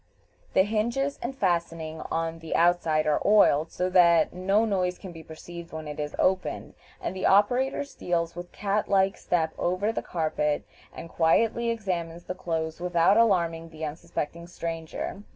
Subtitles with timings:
[0.53, 5.21] The hinges and fastening on the outside are oiled, so that no noise can be
[5.21, 10.01] perceived when it is opened, and the operator steals with cat like step over the
[10.01, 15.21] carpet, and quietly examines the clothes without alarming the unsuspecting stranger.